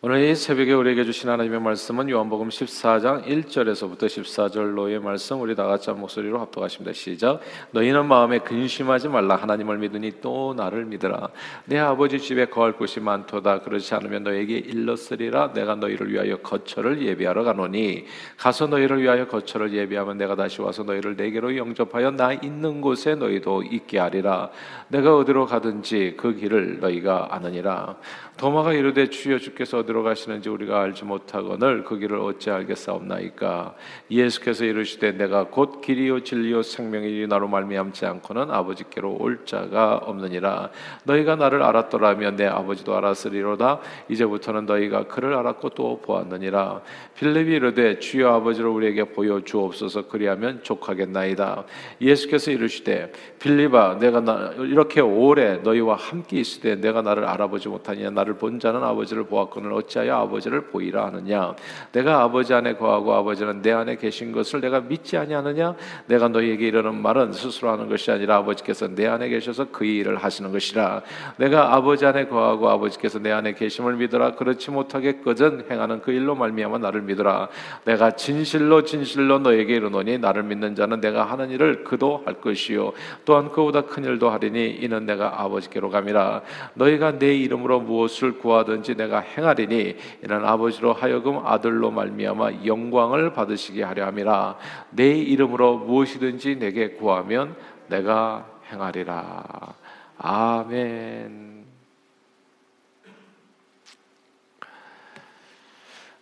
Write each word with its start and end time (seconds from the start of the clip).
오늘 0.00 0.22
이 0.22 0.36
새벽에 0.36 0.72
우리에게 0.74 1.02
주신 1.02 1.28
하나님의 1.28 1.60
말씀은 1.60 2.08
요한복음 2.08 2.50
14장 2.50 3.24
1절에서부터 3.24 4.02
14절로의 4.04 5.02
말씀 5.02 5.40
우리 5.40 5.56
다 5.56 5.66
같이 5.66 5.90
한 5.90 5.98
목소리로 5.98 6.38
합독하십니다. 6.38 6.92
시작. 6.92 7.40
너희는 7.72 8.06
마음에 8.06 8.38
근심하지 8.38 9.08
말라 9.08 9.34
하나님을 9.34 9.78
믿으니 9.78 10.20
또 10.20 10.54
나를 10.56 10.84
믿으라. 10.84 11.30
내 11.64 11.80
아버지 11.80 12.20
집에 12.20 12.44
거할 12.44 12.74
곳이 12.74 13.00
많도다. 13.00 13.62
그렇지 13.62 13.92
않으면 13.96 14.22
너에게 14.22 14.58
일렀으리라. 14.58 15.52
내가 15.52 15.74
너희를 15.74 16.12
위하여 16.12 16.36
거처를 16.36 17.02
예비하러 17.02 17.42
가노니 17.42 18.04
가서 18.36 18.68
너희를 18.68 19.02
위하여 19.02 19.26
거처를 19.26 19.72
예비하면 19.72 20.16
내가 20.16 20.36
다시 20.36 20.62
와서 20.62 20.84
너희를 20.84 21.16
내게로 21.16 21.56
영접하여 21.56 22.12
나 22.12 22.32
있는 22.32 22.80
곳에 22.80 23.16
너희도 23.16 23.64
있게 23.64 23.98
하리라. 23.98 24.50
내가 24.86 25.16
어디로 25.16 25.46
가든지 25.46 26.14
그 26.16 26.36
길을 26.36 26.78
너희가 26.78 27.30
아느니라. 27.32 27.96
도마가 28.36 28.72
이르되 28.72 29.10
주여 29.10 29.38
주께서 29.38 29.78
어디로 29.88 30.02
가시는지 30.02 30.50
우리가 30.50 30.82
알지 30.82 31.04
못하거늘 31.04 31.84
그 31.84 31.98
길을 31.98 32.18
어찌 32.18 32.50
알겠사옵나이까? 32.50 33.74
예수께서 34.10 34.64
이르시되 34.64 35.12
내가 35.12 35.44
곧 35.44 35.80
길이요 35.80 36.24
진리요 36.24 36.62
생명이니 36.62 37.26
나로 37.26 37.48
말미암지 37.48 38.04
않고는 38.04 38.50
아버지께로 38.50 39.16
올 39.18 39.44
자가 39.46 39.96
없느니라. 39.96 40.70
너희가 41.04 41.36
나를 41.36 41.62
알았더라면 41.62 42.36
내 42.36 42.46
아버지도 42.46 42.96
알았으리로다. 42.96 43.80
이제부터는 44.10 44.66
너희가 44.66 45.06
그를 45.08 45.34
알았고 45.34 45.70
또 45.70 46.00
보았느니라. 46.02 46.82
빌립이 47.14 47.56
이르되 47.56 47.98
주여 47.98 48.32
아버지를 48.34 48.68
우리에게 48.68 49.04
보여 49.04 49.40
주옵소서. 49.40 50.08
그리하면 50.08 50.62
족하겠나이다. 50.62 51.64
예수께서 52.00 52.50
이르시되 52.50 53.12
빌립아 53.38 53.98
내가 53.98 54.20
나, 54.20 54.52
이렇게 54.58 55.00
오래 55.00 55.56
너희와 55.56 55.96
함께 55.96 56.42
때 56.62 56.76
내가 56.76 57.02
나를 57.02 57.24
알아보지 57.24 57.68
못하냐 57.68 58.10
나를 58.10 58.34
본 58.34 58.60
자는 58.60 58.82
아버지를 58.82 59.24
보았거늘 59.24 59.72
어찌하여 59.78 60.14
아버지를 60.16 60.66
보이라 60.66 61.06
하느냐? 61.06 61.54
내가 61.92 62.22
아버지 62.22 62.54
안에 62.54 62.74
거하고 62.74 63.14
아버지는 63.14 63.62
내 63.62 63.72
안에 63.72 63.96
계신 63.96 64.32
것을 64.32 64.60
내가 64.60 64.80
믿지 64.80 65.16
아니하느냐? 65.16 65.74
내가 66.06 66.28
너희에게 66.28 66.68
이르는 66.68 67.00
말은 67.00 67.32
스스로 67.32 67.70
하는 67.70 67.88
것이 67.88 68.10
아니라 68.10 68.36
아버지께서 68.36 68.88
내 68.88 69.06
안에 69.06 69.28
계셔서 69.28 69.66
그 69.72 69.84
일을 69.84 70.16
하시는 70.16 70.50
것이라. 70.52 71.02
내가 71.36 71.74
아버지 71.74 72.06
안에 72.06 72.26
거하고 72.26 72.68
아버지께서 72.68 73.18
내 73.18 73.30
안에 73.32 73.54
계심을 73.54 73.96
믿으라. 73.96 74.32
그렇지 74.32 74.70
못하겠거든 74.70 75.64
행하는 75.70 76.00
그 76.02 76.12
일로 76.12 76.34
말미암아 76.34 76.78
나를 76.78 77.02
믿으라. 77.02 77.48
내가 77.84 78.12
진실로 78.12 78.84
진실로 78.84 79.38
너에게 79.38 79.76
이르노니 79.76 80.18
나를 80.18 80.42
믿는 80.42 80.74
자는 80.74 81.00
내가 81.00 81.24
하는 81.24 81.50
일을 81.50 81.84
그도 81.84 82.22
할 82.24 82.34
것이요. 82.34 82.92
또한 83.24 83.50
그보다 83.50 83.82
큰 83.82 84.04
일도 84.04 84.30
하리니 84.30 84.78
이는 84.80 85.06
내가 85.06 85.42
아버지께로 85.42 85.90
감이라. 85.90 86.42
너희가 86.74 87.18
내 87.18 87.34
이름으로 87.36 87.80
무엇을 87.80 88.38
구하든지 88.38 88.96
내가 88.96 89.20
행하리니 89.20 89.67
이는 89.72 90.44
아버지로 90.44 90.92
하여금 90.92 91.46
아들로 91.46 91.90
말미암아 91.90 92.64
영광을 92.64 93.32
받으시게 93.32 93.82
하려 93.82 94.06
함이라 94.06 94.56
내 94.90 95.10
이름으로 95.10 95.78
무엇이든지 95.78 96.56
내게 96.56 96.90
구하면 96.90 97.56
내가 97.88 98.46
행하리라 98.70 99.74
아멘. 100.18 101.58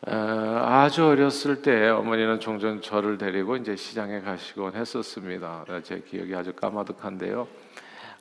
아주 0.06 1.04
어렸을 1.06 1.62
때 1.62 1.88
어머니는 1.88 2.38
종종 2.38 2.80
저를 2.80 3.18
데리고 3.18 3.56
이제 3.56 3.74
시장에 3.74 4.20
가시곤 4.20 4.74
했었습니다. 4.74 5.64
제 5.82 6.00
기억이 6.00 6.34
아주 6.34 6.52
까마득한데요. 6.52 7.48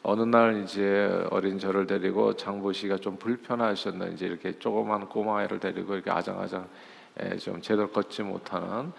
어느 0.08 0.22
날 0.22 0.62
이제 0.64 1.26
어린 1.32 1.58
저를 1.58 1.88
데리고 1.88 2.36
장보 2.36 2.74
씨가 2.74 2.98
좀 2.98 3.18
불편하셨는지 3.18 4.24
이렇게 4.26 4.52
조그만 4.60 5.10
꼬마애를 5.10 5.60
데리고 5.60 5.96
이렇게 5.96 6.12
아장아장 6.12 6.68
좀 7.40 7.60
제대로 7.60 7.90
걷지 7.90 8.22
못하는 8.22 8.92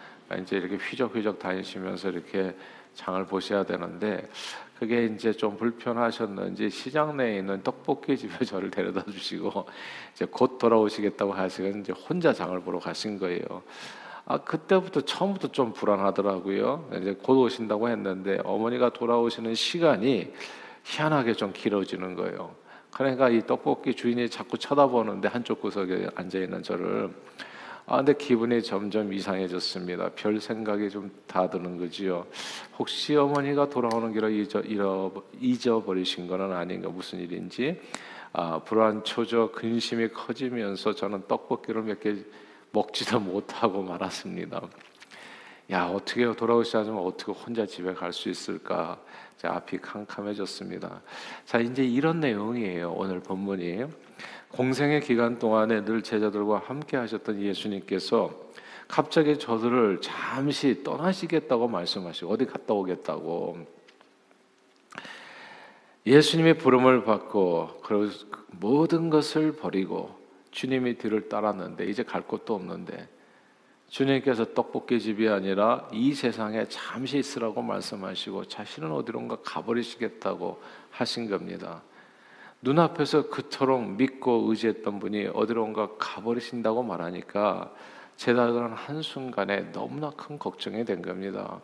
이제 0.42 0.56
이렇게 0.56 0.74
휘적휘적 0.74 1.38
다니시면서 1.38 2.10
이렇게 2.10 2.56
장을 2.94 3.24
보셔야 3.24 3.62
되는데 3.62 4.28
그게 4.80 5.04
이제 5.04 5.32
좀 5.32 5.56
불편하셨는지 5.56 6.70
시장 6.70 7.16
내에 7.16 7.38
있는 7.38 7.62
떡볶이 7.62 8.16
집에 8.16 8.42
저를 8.44 8.72
데려다 8.72 9.04
주시고 9.04 9.64
이제 10.12 10.26
곧 10.28 10.58
돌아오시겠다고 10.58 11.32
하시고 11.32 11.68
이제 11.78 11.92
혼자 11.92 12.32
장을 12.32 12.58
보러 12.62 12.80
가신 12.80 13.16
거예요. 13.20 13.62
아 14.24 14.38
그때부터 14.38 15.02
처음부터 15.02 15.52
좀 15.52 15.72
불안하더라고요. 15.72 16.90
이제 17.00 17.14
곧 17.22 17.44
오신다고 17.44 17.90
했는데 17.90 18.40
어머니가 18.42 18.90
돌아오시는 18.90 19.54
시간이 19.54 20.32
희한하게 20.86 21.34
좀 21.34 21.52
길어지는 21.52 22.14
거예요. 22.14 22.54
그러니까 22.92 23.28
이 23.28 23.44
떡볶이 23.44 23.94
주인이 23.94 24.30
자꾸 24.30 24.56
쳐다보는데 24.56 25.28
한쪽 25.28 25.60
구석에 25.60 26.06
앉아 26.14 26.38
있는 26.38 26.62
저를 26.62 27.10
아 27.88 27.98
근데 27.98 28.14
기분이 28.14 28.62
점점 28.62 29.12
이상해졌습니다. 29.12 30.10
별 30.14 30.40
생각이 30.40 30.88
좀 30.90 31.10
다 31.26 31.50
드는 31.50 31.76
거지요. 31.76 32.24
혹시 32.78 33.14
어머니가 33.16 33.68
돌아오는 33.68 34.12
길을 34.12 34.32
잊어, 34.32 34.62
잊어버리신 35.40 36.26
거는 36.28 36.52
아닌가 36.52 36.88
무슨 36.88 37.18
일인지 37.20 37.80
아, 38.32 38.60
불안 38.60 39.02
초조 39.04 39.50
근심이 39.52 40.08
커지면서 40.08 40.94
저는 40.94 41.24
떡볶이를 41.28 41.82
몇 41.82 42.00
개 42.00 42.14
먹지도 42.72 43.20
못하고 43.20 43.82
말았습니다. 43.82 44.62
야 45.70 45.84
어떻게 45.86 46.32
돌아오시자면 46.34 46.98
어떻게 46.98 47.32
혼자 47.32 47.66
집에 47.66 47.92
갈 47.92 48.12
수 48.12 48.28
있을까? 48.28 49.00
자, 49.36 49.52
앞이 49.52 49.78
캄캄해졌습니다. 49.78 51.02
자, 51.44 51.58
이제 51.58 51.84
이런 51.84 52.20
내용이에요. 52.20 52.92
오늘 52.92 53.20
본문이 53.20 53.84
공생의 54.48 55.02
기간 55.02 55.38
동안에 55.38 55.84
늘 55.84 56.02
제자들과 56.02 56.62
함께 56.64 56.96
하셨던 56.96 57.42
예수님께서 57.42 58.30
갑자기 58.88 59.38
저들을 59.38 60.00
잠시 60.00 60.82
떠나시겠다고 60.84 61.68
말씀하시고 61.68 62.32
어디 62.32 62.46
갔다 62.46 62.72
오겠다고 62.72 63.58
예수님의 66.06 66.58
부름을 66.58 67.04
받고 67.04 67.82
모든 68.52 69.10
것을 69.10 69.52
버리고 69.52 70.16
주님이 70.52 70.96
뒤를 70.96 71.28
따랐는데 71.28 71.84
이제 71.86 72.04
갈 72.04 72.22
곳도 72.22 72.54
없는데 72.54 73.08
주님께서 73.88 74.52
떡볶이 74.54 75.00
집이 75.00 75.28
아니라 75.28 75.88
이 75.92 76.12
세상에 76.12 76.66
잠시 76.68 77.18
있으라고 77.18 77.62
말씀하시고 77.62 78.46
자신은 78.46 78.90
어디론가 78.90 79.38
가버리시겠다고 79.44 80.60
하신 80.90 81.30
겁니다. 81.30 81.82
눈앞에서 82.62 83.28
그토록 83.28 83.88
믿고 83.92 84.46
의지했던 84.48 84.98
분이 84.98 85.28
어디론가 85.32 85.96
가버리신다고 85.98 86.82
말하니까 86.82 87.72
제자들은 88.16 88.72
한순간에 88.72 89.70
너무나 89.72 90.10
큰 90.10 90.38
걱정이 90.38 90.84
된 90.84 91.02
겁니다. 91.02 91.60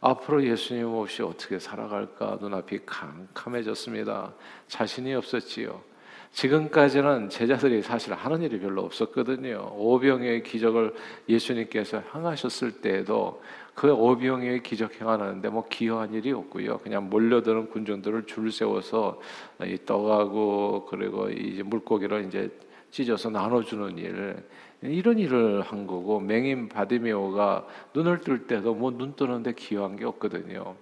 앞으로 0.00 0.44
예수님 0.44 0.86
없이 0.88 1.22
어떻게 1.22 1.58
살아갈까 1.58 2.38
눈앞이 2.40 2.80
캄캄해졌습니다. 2.84 4.34
자신이 4.68 5.14
없었지요. 5.14 5.93
지금까지는 6.34 7.28
제자들이 7.28 7.80
사실 7.80 8.12
하는 8.12 8.42
일이 8.42 8.58
별로 8.58 8.82
없었거든요. 8.82 9.72
오병의 9.76 10.42
기적을 10.42 10.92
예수님께서 11.28 12.02
행하셨을 12.12 12.80
때에도 12.80 13.40
그 13.72 13.92
오병의 13.92 14.64
기적 14.64 15.00
행하는데 15.00 15.48
뭐 15.48 15.64
기여한 15.68 16.12
일이 16.12 16.32
없고요. 16.32 16.78
그냥 16.78 17.08
몰려드는 17.08 17.70
군중들을 17.70 18.26
줄 18.26 18.50
세워서 18.50 19.20
이 19.64 19.78
떡하고 19.86 20.86
그리고 20.90 21.30
이제 21.30 21.62
물고기를 21.62 22.26
이제 22.26 22.50
찢어서 22.90 23.30
나눠주는 23.30 23.96
일 23.98 24.36
이런 24.82 25.18
일을 25.20 25.62
한 25.62 25.86
거고 25.86 26.18
맹인 26.18 26.68
바디메오가 26.68 27.64
눈을 27.94 28.20
뜰 28.20 28.46
때도 28.48 28.74
뭐 28.74 28.90
눈 28.90 29.14
뜨는데 29.14 29.52
기여한 29.54 29.96
게 29.96 30.04
없거든요. 30.04 30.74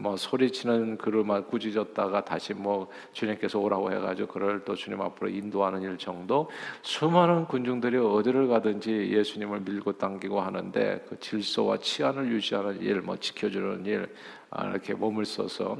뭐 0.00 0.16
소리치는 0.16 0.98
그를 0.98 1.22
막 1.22 1.48
꾸짖었다가 1.50 2.24
다시 2.24 2.52
뭐 2.52 2.88
주님께서 3.12 3.60
오라고 3.60 3.92
해가지고 3.92 4.28
그를 4.28 4.64
또 4.64 4.74
주님 4.74 5.00
앞으로 5.00 5.28
인도하는 5.28 5.82
일 5.82 5.96
정도? 5.98 6.50
수많은 6.82 7.46
군중들이 7.46 7.98
어디를 7.98 8.48
가든지 8.48 8.90
예수님을 9.12 9.60
밀고 9.60 9.92
당기고 9.92 10.40
하는데 10.40 11.04
그 11.08 11.18
질서와 11.20 11.78
치안을 11.78 12.28
유지하는 12.32 12.80
일, 12.82 13.02
뭐 13.02 13.16
지켜주는 13.16 13.86
일 13.86 14.12
아, 14.50 14.68
이렇게 14.68 14.94
몸을 14.94 15.24
써서 15.24 15.76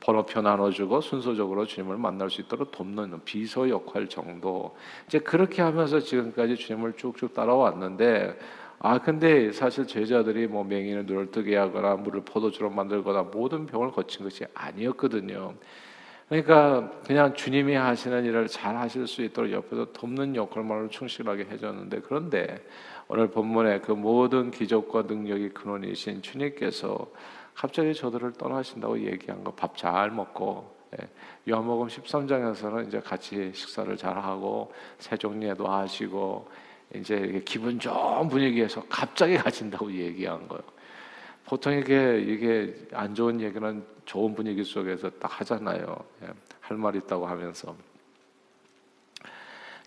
번호표 0.00 0.42
나눠주고 0.42 1.00
순서적으로 1.00 1.66
주님을 1.66 1.96
만날 1.96 2.30
수 2.30 2.40
있도록 2.42 2.70
돕는 2.70 3.24
비서 3.24 3.68
역할 3.68 4.08
정도. 4.08 4.76
이제 5.06 5.18
그렇게 5.18 5.62
하면서 5.62 5.98
지금까지 5.98 6.56
주님을 6.56 6.92
쭉쭉 6.94 7.34
따라왔는데 7.34 8.38
아 8.78 8.98
근데 8.98 9.52
사실 9.52 9.86
제자들이 9.86 10.46
뭐 10.46 10.62
맹인을 10.64 11.06
눈을 11.06 11.30
뜨게 11.30 11.56
하거나 11.56 11.94
물을 11.96 12.20
포도주로 12.22 12.70
만들거나 12.70 13.22
모든 13.24 13.66
병을 13.66 13.90
거친 13.90 14.24
것이 14.24 14.44
아니었거든요. 14.54 15.54
그러니까 16.28 16.90
그냥 17.06 17.34
주님이 17.34 17.74
하시는 17.74 18.24
일을 18.24 18.48
잘 18.48 18.76
하실 18.76 19.06
수 19.06 19.22
있도록 19.22 19.50
옆에서 19.52 19.92
돕는 19.92 20.34
역할만으로 20.36 20.88
충실하게 20.88 21.44
해줬는데 21.50 22.00
그런데 22.00 22.64
오늘 23.08 23.28
본문에 23.30 23.80
그 23.80 23.92
모든 23.92 24.50
기적과 24.50 25.02
능력이 25.02 25.50
근원이신 25.50 26.22
주님께서 26.22 27.06
갑자기 27.54 27.94
저들을 27.94 28.32
떠나신다고 28.32 29.00
얘기한 29.06 29.42
거 29.44 29.52
밥 29.52 29.76
잘 29.76 30.10
먹고 30.10 30.74
예. 31.00 31.08
요한복음 31.48 31.86
13장에서는 31.88 32.88
이제 32.88 33.00
같이 33.00 33.52
식사를 33.54 33.96
잘 33.96 34.18
하고 34.18 34.72
세종례도 34.98 35.66
하시고 35.66 36.48
이제 36.94 37.42
기분 37.44 37.78
좋은 37.78 38.28
분위기에서 38.28 38.84
갑자기 38.88 39.36
가진다고 39.38 39.92
얘기한 39.92 40.46
거예요. 40.48 40.62
보통 41.44 41.72
이게 41.72 42.20
이게 42.20 42.74
안 42.92 43.14
좋은 43.14 43.40
얘기는 43.40 43.84
좋은 44.04 44.34
분위기 44.34 44.64
속에서 44.64 45.10
딱 45.10 45.40
하잖아요. 45.40 46.04
예. 46.22 46.28
할말 46.60 46.96
있다고 46.96 47.26
하면서. 47.26 47.76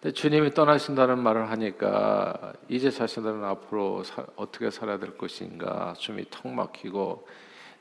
근데 0.01 0.13
주님이 0.13 0.53
떠나신다는 0.53 1.19
말을 1.19 1.51
하니까 1.51 2.53
이제 2.69 2.89
자신들은 2.89 3.43
앞으로 3.43 4.03
사, 4.03 4.25
어떻게 4.37 4.69
살아야 4.71 4.97
될 4.97 5.17
것인가 5.17 5.93
숨이 5.97 6.25
턱 6.29 6.47
막히고 6.47 7.27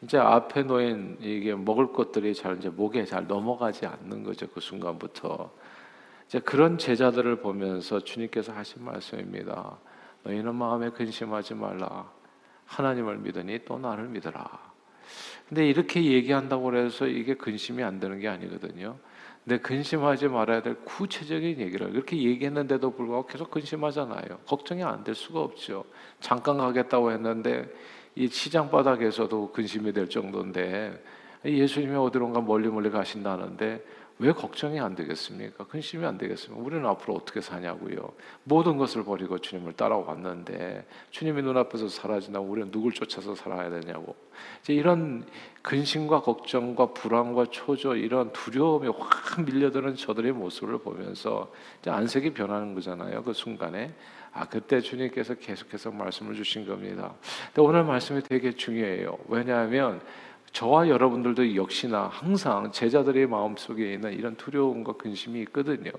이제 0.03 0.19
앞에 0.19 0.65
놓인 0.65 1.17
이게 1.21 1.55
먹을 1.55 1.93
것들이 1.93 2.35
잘 2.35 2.57
이제 2.57 2.69
목에 2.69 3.05
잘 3.05 3.29
넘어가지 3.29 3.87
않는 3.87 4.25
거죠 4.25 4.49
그 4.49 4.61
순간부터 4.61 5.51
이제 6.29 6.39
그런 6.41 6.77
제자들을 6.77 7.37
보면서 7.41 8.01
주님께서 8.01 8.53
하신 8.53 8.85
말씀입니다. 8.85 9.79
너희는 10.25 10.55
마음에 10.55 10.91
근심하지 10.91 11.55
말라. 11.55 12.11
하나님을 12.67 13.17
믿으니 13.19 13.65
또 13.65 13.79
나를 13.79 14.09
믿어라. 14.09 14.47
근데 15.49 15.67
이렇게 15.67 16.05
얘기한다고 16.05 16.77
해서 16.77 17.07
이게 17.07 17.35
근심이 17.35 17.83
안 17.83 17.99
되는 17.99 18.21
게 18.21 18.29
아니거든요. 18.29 18.99
근데 19.43 19.59
근심하지 19.63 20.29
말아야 20.29 20.61
될 20.61 20.75
구체적인 20.85 21.59
얘기를 21.61 21.91
그렇게 21.91 22.23
얘기했는데도 22.23 22.91
불구하고 22.91 23.27
계속 23.27 23.51
근심하잖아요. 23.51 24.41
걱정이 24.47 24.83
안 24.85 25.05
될 25.05 25.15
수가 25.15 25.41
없죠. 25.41 25.87
잠깐 26.21 26.59
가겠다고 26.59 27.11
했는데 27.13 27.73
이 28.15 28.27
시장 28.29 28.71
바닥에서도 28.71 29.53
근심이 29.53 29.95
될 29.95 30.11
정도인데 30.11 31.03
예수님이 31.47 31.97
어디론가 31.97 32.43
멀리 32.43 32.69
멀리 32.69 32.91
가신다는데 32.91 33.83
왜 34.21 34.33
걱정이 34.33 34.81
안 34.81 34.97
되겠습니까? 34.97 35.67
근심이 35.67 36.05
안 36.05 36.19
되겠습니까? 36.19 36.61
우리는 36.63 36.85
앞으로 36.87 37.15
어떻게 37.15 37.41
사냐고요. 37.41 38.13
모든 38.43 38.77
것을 38.77 39.05
버리고 39.05 39.39
주님을 39.39 39.75
따라왔는데 39.75 40.87
주님이 41.11 41.43
눈앞에서 41.43 41.89
사라지나 41.89 42.41
우리는 42.41 42.71
누굴 42.71 42.93
쫓아서 42.93 43.35
살아야 43.37 43.71
되냐고. 43.71 44.17
이제 44.63 44.75
이런 44.75 45.25
근심과 45.63 46.23
걱정과 46.23 46.95
불안과 46.95 47.47
초조 47.47 47.95
이런 47.95 48.33
두려움이 48.33 48.89
확 48.89 49.41
밀려드는 49.45 49.95
저들의 49.95 50.33
모습을 50.33 50.79
보면서 50.79 51.53
이제 51.81 51.91
안색이 51.91 52.35
변하는 52.35 52.75
거잖아요. 52.75 53.23
그 53.23 53.33
순간에. 53.33 53.95
아, 54.33 54.47
그때 54.47 54.81
주님께서 54.81 55.35
계속해서 55.35 55.91
말씀을 55.91 56.35
주신 56.35 56.67
겁니다. 56.67 57.15
근데 57.47 57.63
오늘 57.63 57.85
말씀이 57.85 58.23
되게 58.23 58.53
중요해요. 58.53 59.19
왜냐하면 59.27 60.01
저와 60.53 60.89
여러분들도 60.89 61.57
역시나 61.57 62.09
항상 62.13 62.73
제자들의 62.73 63.27
마음속에 63.27 63.93
있는 63.95 64.13
이런 64.13 64.37
두려움과 64.37 64.95
근심이 64.95 65.41
있거든요. 65.43 65.91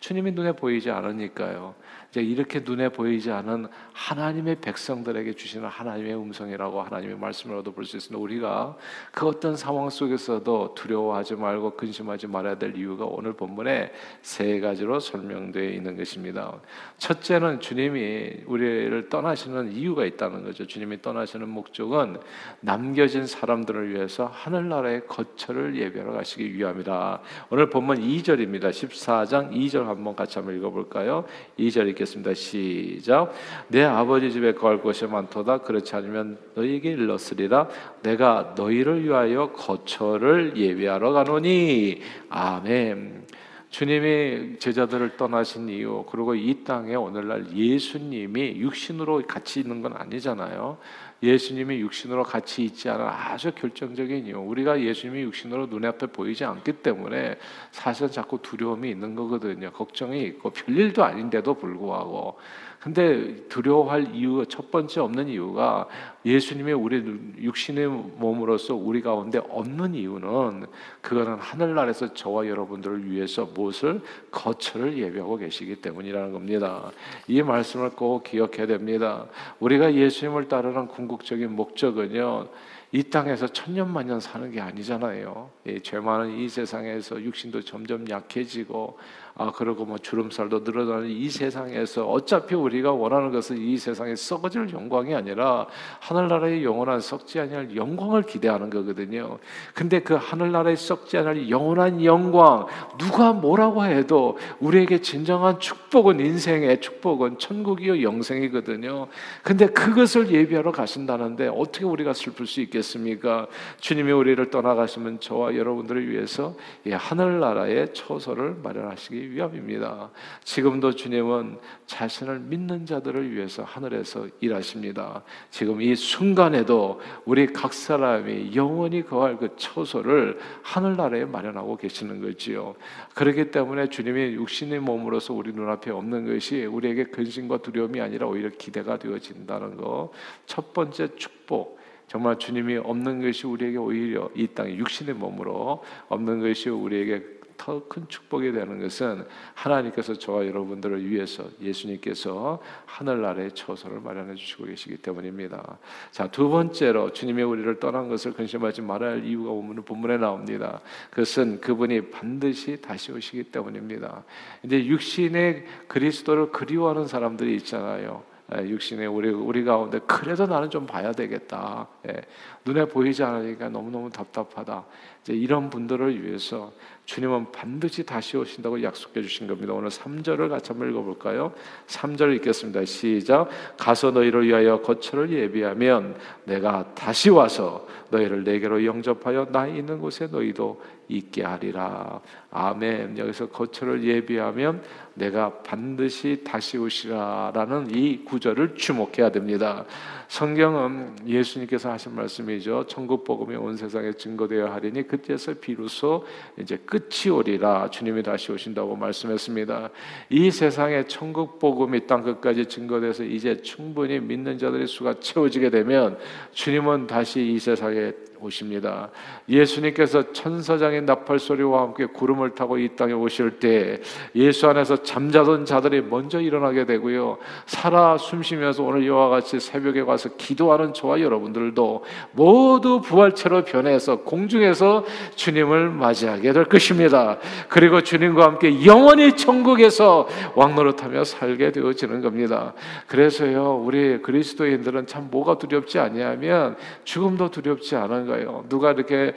주님이 0.00 0.32
눈에 0.32 0.52
보이지 0.52 0.90
않으니까요. 0.90 1.74
이제 2.10 2.22
이렇게 2.22 2.60
눈에 2.60 2.88
보이지 2.88 3.30
않은 3.30 3.66
하나님의 3.92 4.56
백성들에게 4.62 5.34
주시는 5.34 5.68
하나님의 5.68 6.14
음성이라고 6.14 6.80
하나님의 6.82 7.18
말씀을 7.18 7.56
얻어볼 7.56 7.84
수 7.84 7.96
있습니다. 7.96 8.18
우리가 8.18 8.76
그 9.12 9.26
어떤 9.26 9.56
상황 9.56 9.90
속에서도 9.90 10.74
두려워하지 10.74 11.36
말고 11.36 11.72
근심하지 11.76 12.26
말아야 12.28 12.58
될 12.58 12.76
이유가 12.76 13.04
오늘 13.04 13.34
본문에 13.34 13.92
세 14.22 14.58
가지로 14.60 15.00
설명되어 15.00 15.70
있는 15.70 15.96
것입니다. 15.96 16.58
첫째는 16.96 17.60
주님이 17.60 18.44
우리를 18.46 19.08
떠나시는 19.10 19.72
이유가 19.72 20.06
있다는 20.06 20.44
거죠. 20.44 20.66
주님이 20.66 21.02
떠나시는 21.02 21.46
목적은 21.48 22.18
남겨진 22.60 23.26
사람들을 23.26 23.90
위해 23.92 23.97
서 24.06 24.26
하늘나라의 24.32 25.06
거처를 25.06 25.76
예배하러 25.76 26.12
가시기 26.12 26.54
위함이다. 26.54 27.20
오늘 27.50 27.68
본문 27.68 27.98
2절입니다. 28.00 28.70
14장 28.70 29.50
2절 29.50 29.86
한번 29.86 30.14
같이 30.14 30.38
한번 30.38 30.56
읽어볼까요? 30.56 31.24
2절 31.58 31.88
읽겠습니다. 31.88 32.34
시작. 32.34 33.32
내 33.68 33.82
아버지 33.82 34.30
집에 34.30 34.52
거할 34.54 34.80
것이 34.80 35.06
많도다. 35.06 35.58
그렇지 35.58 35.96
않으면 35.96 36.38
너희에게 36.54 36.90
일렀으리라. 36.90 37.68
내가 38.02 38.54
너희를 38.56 39.04
위하여 39.04 39.52
거처를 39.52 40.56
예비하러 40.56 41.12
가노니. 41.12 42.00
아멘. 42.28 43.26
주님이 43.70 44.58
제자들을 44.58 45.16
떠나신 45.16 45.68
이유 45.68 46.04
그리고 46.10 46.34
이 46.34 46.64
땅에 46.64 46.94
오늘날 46.94 47.54
예수님이 47.54 48.56
육신으로 48.56 49.22
같이 49.26 49.60
있는 49.60 49.82
건 49.82 49.94
아니잖아요. 49.94 50.78
예수님이 51.22 51.80
육신으로 51.80 52.22
같이 52.22 52.64
있지 52.64 52.88
않은 52.88 53.04
아주 53.04 53.50
결정적인 53.52 54.26
이유. 54.26 54.38
우리가 54.38 54.80
예수님이 54.80 55.22
육신으로 55.22 55.66
눈앞에 55.66 56.06
보이지 56.06 56.44
않기 56.44 56.74
때문에 56.74 57.36
사실 57.72 58.10
자꾸 58.10 58.40
두려움이 58.40 58.88
있는 58.90 59.14
거거든요. 59.14 59.72
걱정이 59.72 60.22
있고 60.24 60.50
별일도 60.50 61.02
아닌데도 61.04 61.54
불구하고 61.54 62.38
근데 62.80 63.34
두려워할 63.48 64.14
이유 64.14 64.44
첫 64.48 64.70
번째 64.70 65.00
없는 65.00 65.28
이유가 65.28 65.88
예수님의 66.24 66.74
우리 66.74 67.02
육신의 67.40 67.88
몸으로서 67.88 68.74
우리 68.74 69.02
가운데 69.02 69.40
없는 69.48 69.94
이유는 69.94 70.66
그거는 71.00 71.34
하늘나라에서 71.38 72.14
저와 72.14 72.46
여러분들을 72.46 73.10
위해서 73.10 73.46
무엇을 73.52 74.00
거처를 74.30 74.96
예배하고 74.96 75.38
계시기 75.38 75.76
때문이라는 75.76 76.32
겁니다. 76.32 76.92
이 77.26 77.42
말씀을 77.42 77.90
꼭 77.90 78.22
기억해야 78.22 78.66
됩니다. 78.66 79.26
우리가 79.58 79.94
예수님을 79.94 80.48
따르는 80.48 80.86
궁극적인 80.86 81.50
목적은요. 81.56 82.46
이 82.90 83.02
땅에서 83.02 83.46
천년만년 83.48 84.18
사는 84.18 84.50
게 84.50 84.60
아니잖아요. 84.62 85.50
죄 85.82 86.00
많은 86.00 86.38
이 86.38 86.48
세상에서 86.48 87.20
육신도 87.22 87.62
점점 87.62 88.08
약해지고 88.08 88.96
아 89.40 89.52
그러고 89.52 89.84
뭐 89.84 89.98
주름살도 89.98 90.60
늘어나는 90.60 91.08
이 91.08 91.28
세상에서 91.28 92.08
어차피 92.08 92.54
우리가 92.54 92.92
원하는 92.92 93.30
것은 93.30 93.58
이 93.58 93.76
세상에 93.76 94.16
썩어질 94.16 94.72
영광이 94.72 95.14
아니라 95.14 95.66
하늘나라의 96.00 96.64
영원한 96.64 97.00
썩지 97.00 97.38
아니할 97.38 97.76
영광을 97.76 98.22
기대하는 98.22 98.68
거거든요. 98.70 99.38
근데 99.74 100.00
그 100.00 100.14
하늘나라의 100.14 100.76
썩지 100.76 101.18
않을 101.18 101.50
영원한 101.50 102.02
영광 102.02 102.66
누가 102.98 103.32
뭐라고 103.32 103.84
해도 103.84 104.38
우리에게 104.58 105.02
진정한 105.02 105.60
축복은 105.60 106.18
인생의 106.18 106.80
축복은 106.80 107.38
천국이요 107.38 108.02
영생이거든요. 108.02 109.06
근데 109.42 109.66
그것을 109.66 110.32
예비하러 110.32 110.72
가신다는데 110.72 111.48
어떻게 111.48 111.84
우리가 111.84 112.12
슬플 112.12 112.46
수 112.46 112.60
있겠 112.62 112.77
습니까? 112.82 113.46
주님이 113.80 114.12
우리를 114.12 114.50
떠나가시면 114.50 115.20
저와 115.20 115.56
여러분들을 115.56 116.10
위해서 116.10 116.56
하늘나라의 116.90 117.92
처소를 117.94 118.56
마련하시기 118.62 119.32
위함입니다. 119.32 120.10
지금도 120.44 120.92
주님은 120.92 121.58
자신을 121.86 122.40
믿는 122.40 122.86
자들을 122.86 123.34
위해서 123.34 123.62
하늘에서 123.62 124.26
일하십니다. 124.40 125.22
지금 125.50 125.80
이 125.82 125.94
순간에도 125.94 127.00
우리 127.24 127.46
각 127.46 127.72
사람이 127.72 128.54
영원히 128.54 129.02
거할 129.02 129.36
그 129.36 129.54
처소를 129.56 130.38
하늘나라에 130.62 131.24
마련하고 131.24 131.76
계시는 131.76 132.20
거지요. 132.20 132.74
그렇기 133.14 133.50
때문에 133.50 133.88
주님이 133.88 134.34
육신의 134.34 134.80
몸으로서 134.80 135.34
우리 135.34 135.52
눈앞에 135.52 135.90
없는 135.90 136.26
것이 136.26 136.64
우리에게 136.64 137.04
근심과 137.04 137.58
두려움이 137.58 138.00
아니라 138.00 138.26
오히려 138.26 138.50
기대가 138.50 138.98
되어진다는 138.98 139.76
거. 139.76 140.12
첫 140.46 140.72
번째 140.72 141.14
축복. 141.16 141.77
정말 142.08 142.38
주님이 142.38 142.78
없는 142.78 143.22
것이 143.22 143.46
우리에게 143.46 143.76
오히려 143.76 144.28
이 144.34 144.46
땅에 144.48 144.74
육신의 144.76 145.14
몸으로 145.14 145.84
없는 146.08 146.40
것이 146.40 146.68
우리에게 146.68 147.38
더 147.58 147.82
큰 147.88 148.08
축복이 148.08 148.52
되는 148.52 148.80
것은 148.80 149.26
하나님께서 149.54 150.14
저와 150.14 150.46
여러분들을 150.46 151.04
위해서 151.10 151.44
예수님께서 151.60 152.62
하늘나라의 152.86 153.52
처소를 153.52 154.00
마련해 154.00 154.36
주시고 154.36 154.64
계시기 154.66 154.96
때문입니다. 154.98 155.78
자, 156.10 156.30
두 156.30 156.48
번째로 156.48 157.12
주님의 157.12 157.44
우리를 157.44 157.80
떠난 157.80 158.08
것을 158.08 158.32
근심하지 158.32 158.80
말아야 158.82 159.12
할 159.12 159.24
이유가 159.24 159.50
오늘 159.50 159.82
본문에 159.82 160.16
나옵니다. 160.18 160.80
그것은 161.10 161.60
그분이 161.60 162.10
반드시 162.10 162.80
다시 162.80 163.12
오시기 163.12 163.44
때문입니다. 163.44 164.24
이제 164.62 164.86
육신의 164.86 165.66
그리스도를 165.88 166.52
그리워하는 166.52 167.06
사람들이 167.06 167.54
있잖아요. 167.56 168.22
예, 168.56 168.66
육신의 168.66 169.06
우리 169.06 169.28
우리 169.28 169.62
가운데 169.62 169.98
그래도 170.06 170.46
나는 170.46 170.70
좀 170.70 170.86
봐야 170.86 171.12
되겠다. 171.12 171.86
예, 172.08 172.22
눈에 172.64 172.86
보이지 172.86 173.22
않으니까 173.22 173.68
너무 173.68 173.90
너무 173.90 174.10
답답하다. 174.10 174.84
이제 175.22 175.34
이런 175.34 175.68
분들을 175.68 176.24
위해서 176.24 176.72
주님은 177.04 177.52
반드시 177.52 178.04
다시 178.04 178.38
오신다고 178.38 178.82
약속해 178.82 179.20
주신 179.20 179.46
겁니다. 179.46 179.74
오늘 179.74 179.90
3절을 179.90 180.48
같이 180.48 180.72
한번 180.72 180.90
읽어볼까요? 180.90 181.52
3절 181.86 182.36
읽겠습니다. 182.36 182.84
시작. 182.86 183.48
가서 183.76 184.10
너희를 184.10 184.46
위하여 184.46 184.80
거처를 184.80 185.30
예비하면 185.30 186.16
내가 186.44 186.94
다시 186.94 187.28
와서 187.28 187.86
너희를 188.10 188.44
내게로 188.44 188.84
영접하여 188.84 189.46
나 189.52 189.66
있는 189.66 190.00
곳에 190.00 190.26
너희도 190.26 190.80
있게 191.08 191.42
하리라. 191.42 192.20
아멘. 192.50 193.18
여기서 193.18 193.48
거처를 193.48 194.04
예비하면 194.04 194.82
내가 195.14 195.52
반드시 195.62 196.42
다시 196.44 196.78
오시라라는 196.78 197.94
이 197.94 198.24
구절을 198.24 198.76
주목해야 198.76 199.30
됩니다. 199.30 199.84
성경은 200.28 201.26
예수님께서 201.26 201.90
하신 201.90 202.14
말씀이죠. 202.14 202.84
천국 202.86 203.24
복음이 203.24 203.56
온 203.56 203.76
세상에 203.76 204.12
증거되어 204.12 204.66
하리니 204.66 205.08
그때서 205.08 205.54
비로소 205.60 206.24
이제 206.58 206.76
끝이 206.76 207.30
오리라. 207.32 207.90
주님이 207.90 208.22
다시 208.22 208.52
오신다고 208.52 208.94
말씀했습니다. 208.94 209.90
이 210.30 210.50
세상에 210.50 211.04
천국 211.06 211.58
복음이 211.58 212.06
땅 212.06 212.22
끝까지 212.22 212.66
증거돼서 212.66 213.24
이제 213.24 213.60
충분히 213.62 214.20
믿는 214.20 214.58
자들의 214.58 214.86
수가 214.86 215.18
채워지게 215.18 215.70
되면 215.70 216.18
주님은 216.52 217.06
다시 217.06 217.40
이 217.40 217.58
세상에 217.58 218.12
오십니다. 218.40 219.10
예수님께서 219.48 220.32
천사장의 220.32 221.02
나팔 221.02 221.38
소리와 221.38 221.82
함께 221.82 222.06
구름을 222.06 222.54
타고 222.54 222.78
이 222.78 222.94
땅에 222.96 223.12
오실 223.12 223.58
때 223.58 224.00
예수 224.34 224.68
안에서 224.68 225.02
잠자던 225.02 225.64
자들이 225.64 226.02
먼저 226.02 226.40
일어나게 226.40 226.84
되고요. 226.86 227.38
살아 227.66 228.16
숨쉬면서 228.16 228.82
오늘 228.82 229.02
이와 229.02 229.28
같이 229.28 229.58
새벽에 229.58 230.00
와서 230.00 230.28
기도하는 230.36 230.94
저와 230.94 231.20
여러분들도 231.20 232.04
모두 232.32 233.00
부활체로 233.00 233.64
변해서 233.64 234.16
공중에서 234.20 235.04
주님을 235.34 235.90
맞이하게 235.90 236.52
될 236.52 236.64
것입니다. 236.64 237.38
그리고 237.68 238.02
주님과 238.02 238.44
함께 238.44 238.84
영원히 238.86 239.36
천국에서 239.36 240.28
왕노릇하며 240.54 241.24
살게 241.24 241.72
되어지는 241.72 242.20
겁니다. 242.20 242.74
그래서요, 243.06 243.82
우리 243.84 244.20
그리스도인들은 244.22 245.06
참 245.06 245.28
뭐가 245.30 245.58
두렵지 245.58 245.98
아니하면 245.98 246.76
죽음도 247.04 247.50
두렵지 247.50 247.96
않은 247.96 248.27
거예요. 248.28 248.64
누가 248.68 248.92
이렇게 248.92 249.34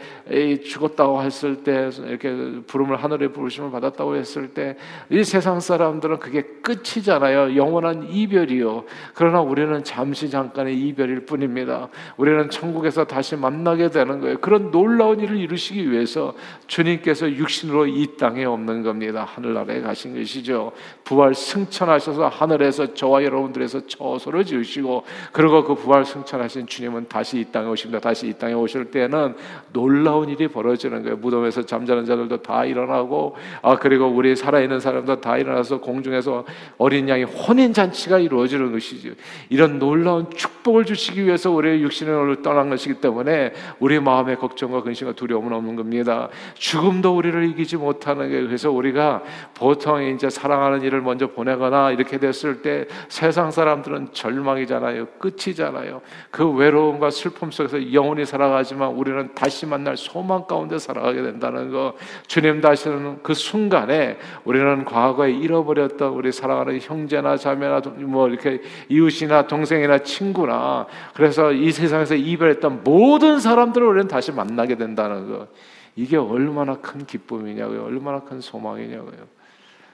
죽었다고 0.64 1.24
했을 1.24 1.64
때 1.64 1.90
이렇게 2.06 2.62
부름을 2.68 2.98
하늘에 2.98 3.30
부르심을 3.30 3.72
받았다고 3.72 4.16
했을 4.16 4.50
때 4.50 4.78
이 5.10 5.24
세상 5.24 5.60
사람들은 5.60 6.20
그게 6.20 6.42
끝이잖아요. 6.62 7.56
영원한 7.56 8.08
이별이요. 8.10 8.84
그러나 9.14 9.42
우리는 9.42 9.84
잠시 9.84 10.30
잠깐의 10.30 10.78
이별일 10.78 11.26
뿐입니다. 11.26 11.90
우리는 12.18 12.50
천국에서 12.50 13.06
다시 13.06 13.36
만나게 13.36 13.90
되는 13.90 14.20
거예요. 14.20 14.38
그런 14.40 14.72
놀라운 14.72 15.20
일을 15.20 15.38
이루시기 15.38 15.92
위해서 15.92 16.34
주님께서 16.68 17.30
육신으로 17.32 17.88
이 17.88 18.16
땅에 18.18 18.46
없는 18.46 18.84
겁니다. 18.84 19.26
하늘나라에 19.28 19.82
가신 19.82 20.16
것이죠. 20.16 20.72
부활 21.04 21.34
승천하셔서 21.34 22.28
하늘에서 22.28 22.94
저와 22.94 23.24
여러분들에서 23.24 23.88
처소를 23.88 24.46
지으시고 24.46 25.04
그리고 25.32 25.64
그 25.64 25.76
부활 25.76 26.06
승천하신 26.06 26.68
주님은 26.68 27.08
다시 27.08 27.40
이 27.40 27.46
땅에 27.46 27.68
오십니다. 27.68 28.00
다시 28.00 28.28
이 28.28 28.34
땅에 28.34 28.54
오실 28.54 28.81
때는 28.86 29.36
놀라운 29.74 30.30
일이 30.30 30.48
벌어지는 30.48 31.04
거예요. 31.04 31.18
무덤에서 31.18 31.66
잠자는 31.66 32.06
자들도 32.06 32.42
다 32.42 32.66
일어나고 32.66 33.36
아 33.62 33.76
그리고 33.78 34.08
우리 34.08 34.36
살아있는 34.36 34.80
사람도 34.80 35.22
다 35.22 35.38
일어나서 35.38 35.80
공중에서 35.80 36.46
어린 36.78 37.08
양의 37.08 37.26
혼인 37.26 37.74
잔치가 37.74 38.20
이루어지는 38.20 38.72
것이죠. 38.72 39.12
이런 39.50 39.80
놀라운 39.80 40.30
축복을 40.30 40.86
주시기 40.86 41.26
위해서 41.26 41.52
우리의 41.52 41.82
육신을 41.84 42.42
떠난 42.42 42.70
것이기 42.70 42.96
때문에 42.96 43.54
우리 43.80 44.00
마음의 44.00 44.38
걱정과 44.38 44.84
근심과 44.84 45.14
두려움은 45.14 45.54
없는 45.54 45.76
겁니다. 45.76 46.30
죽음도 46.56 47.16
우리를 47.16 47.44
이기지 47.50 47.78
못하는 47.78 48.30
게 48.30 48.42
그래서 48.42 48.72
우리가 48.72 49.24
보통 49.54 50.02
이제 50.04 50.30
사랑하는 50.30 50.82
일을 50.82 51.02
먼저 51.02 51.28
보내거나 51.28 51.92
이렇게 51.92 52.18
됐을 52.18 52.62
때 52.62 52.86
세상 53.10 53.52
사람들은 53.52 54.10
절망이잖아요. 54.12 55.08
끝이잖아요. 55.20 56.02
그 56.30 56.50
외로움과 56.50 57.10
슬픔 57.10 57.52
속에서 57.52 57.94
영원히 57.94 58.26
살아가지 58.26 58.71
만 58.76 58.90
우리는 58.90 59.30
다시 59.36 59.66
만날 59.66 59.98
소망 59.98 60.46
가운데 60.46 60.78
살아가게 60.78 61.22
된다는 61.22 61.72
거. 61.72 61.94
주님 62.28 62.62
다시는 62.62 63.20
그 63.24 63.34
순간에 63.34 64.18
우리는 64.44 64.86
과거에 64.86 65.32
잃어버렸던 65.32 66.14
우리 66.14 66.32
사랑하는 66.32 66.80
형제나 66.80 67.38
자매나 67.38 67.82
뭐 68.00 68.28
이렇게 68.28 68.62
이웃이나 68.90 69.48
동생이나 69.48 70.00
친구나 70.00 70.88
그래서 71.14 71.52
이 71.52 71.72
세상에서 71.72 72.16
이별했던 72.16 72.84
모든 72.84 73.40
사람들을 73.40 73.86
우리는 73.86 74.08
다시 74.08 74.32
만나게 74.32 74.76
된다는 74.76 75.30
거. 75.30 75.48
이게 75.96 76.18
얼마나 76.18 76.76
큰 76.76 77.06
기쁨이냐고요. 77.06 77.84
얼마나 77.84 78.22
큰 78.22 78.40
소망이냐고요. 78.40 79.42